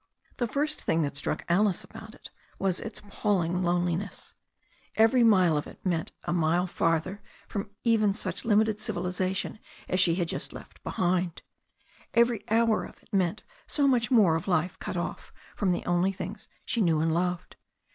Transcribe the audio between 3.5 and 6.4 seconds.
isolation. Every mile of it meant a